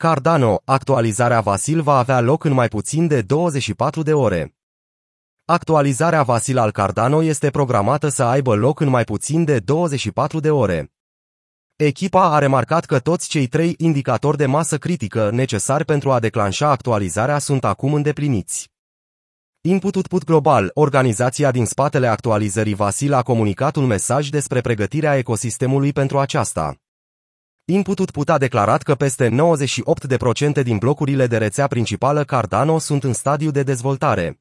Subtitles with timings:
[0.00, 4.54] Cardano, actualizarea Vasil va avea loc în mai puțin de 24 de ore.
[5.44, 10.50] Actualizarea Vasil al Cardano este programată să aibă loc în mai puțin de 24 de
[10.50, 10.92] ore.
[11.76, 16.70] Echipa a remarcat că toți cei trei indicatori de masă critică necesari pentru a declanșa
[16.70, 18.70] actualizarea sunt acum îndepliniți.
[19.60, 25.92] Input Output Global, organizația din spatele actualizării Vasil a comunicat un mesaj despre pregătirea ecosistemului
[25.92, 26.76] pentru aceasta.
[27.70, 29.28] Input Output a declarat că peste
[30.60, 34.40] 98% din blocurile de rețea principală Cardano sunt în stadiu de dezvoltare.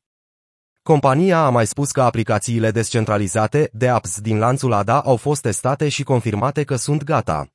[0.84, 5.90] Compania a mai spus că aplicațiile descentralizate, de apps din lanțul ADA au fost testate
[5.90, 7.48] și confirmate că sunt gata.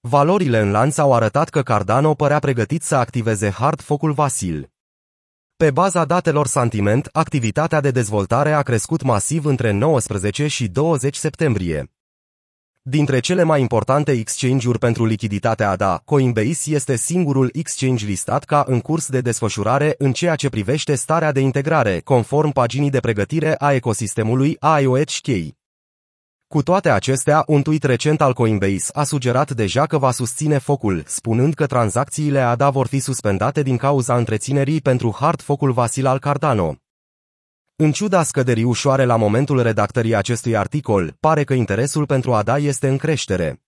[0.00, 4.70] Valorile în lanț au arătat că Cardano părea pregătit să activeze hard focul Vasil.
[5.56, 11.93] Pe baza datelor sentiment, activitatea de dezvoltare a crescut masiv între 19 și 20 septembrie.
[12.86, 18.80] Dintre cele mai importante exchange-uri pentru lichiditatea ADA, Coinbase este singurul exchange listat ca în
[18.80, 23.72] curs de desfășurare în ceea ce privește starea de integrare, conform paginii de pregătire a
[23.72, 25.54] ecosistemului IOHK.
[26.46, 31.02] Cu toate acestea, un tweet recent al Coinbase a sugerat deja că va susține focul,
[31.06, 36.18] spunând că tranzacțiile ADA vor fi suspendate din cauza întreținerii pentru hard focul Vasil al
[36.18, 36.83] Cardano.
[37.76, 42.88] În ciuda scăderii ușoare la momentul redactării acestui articol, pare că interesul pentru ADA este
[42.88, 43.62] în creștere.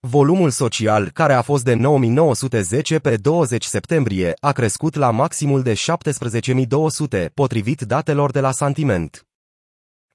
[0.00, 5.74] Volumul social, care a fost de 9910 pe 20 septembrie, a crescut la maximul de
[5.74, 9.27] 17200, potrivit datelor de la Sentiment.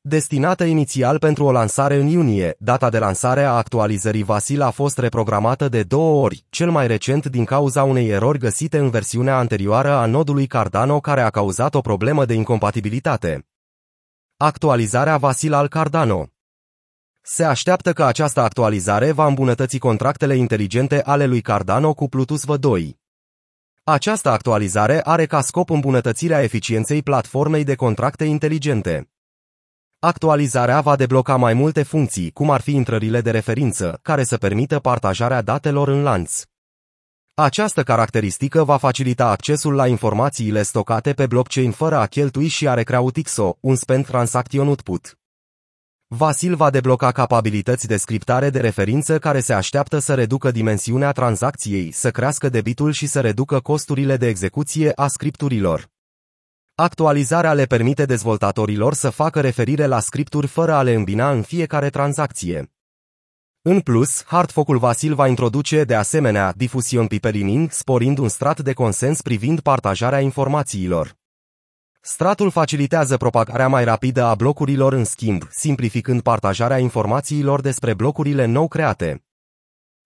[0.05, 4.97] Destinată inițial pentru o lansare în iunie, data de lansare a actualizării Vasil a fost
[4.97, 9.91] reprogramată de două ori, cel mai recent din cauza unei erori găsite în versiunea anterioară
[9.91, 13.47] a nodului Cardano care a cauzat o problemă de incompatibilitate.
[14.37, 16.27] Actualizarea Vasil al Cardano
[17.21, 22.89] se așteaptă că această actualizare va îmbunătăți contractele inteligente ale lui Cardano cu Plutus V2.
[23.83, 29.07] Această actualizare are ca scop îmbunătățirea eficienței platformei de contracte inteligente.
[30.05, 34.79] Actualizarea va debloca mai multe funcții, cum ar fi intrările de referință, care să permită
[34.79, 36.41] partajarea datelor în lanț.
[37.33, 42.73] Această caracteristică va facilita accesul la informațiile stocate pe blockchain fără a cheltui și a
[42.73, 45.17] recrea UTXO, un spend transaction output.
[46.07, 51.91] Vasil va debloca capabilități de scriptare de referință care se așteaptă să reducă dimensiunea tranzacției,
[51.91, 55.92] să crească debitul și să reducă costurile de execuție a scripturilor.
[56.75, 61.89] Actualizarea le permite dezvoltatorilor să facă referire la scripturi fără a le îmbina în fiecare
[61.89, 62.71] tranzacție.
[63.61, 69.21] În plus, Hardfocul Vasil va introduce de asemenea difusion pipelining, sporind un strat de consens
[69.21, 71.15] privind partajarea informațiilor.
[72.01, 78.67] Stratul facilitează propagarea mai rapidă a blocurilor în schimb, simplificând partajarea informațiilor despre blocurile nou
[78.67, 79.23] create.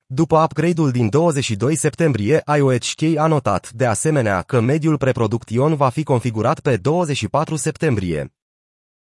[0.09, 6.03] După upgrade-ul din 22 septembrie, IOHK a notat, de asemenea, că mediul preproduction va fi
[6.03, 8.33] configurat pe 24 septembrie.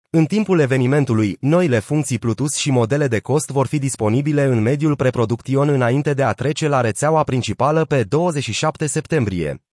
[0.09, 4.95] În timpul evenimentului, noile funcții Plutus și modele de cost vor fi disponibile în mediul
[4.95, 9.68] preproduction înainte de a trece la rețeaua principală pe 27 septembrie.